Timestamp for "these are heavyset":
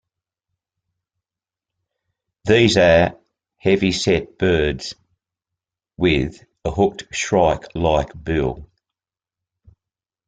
2.45-4.39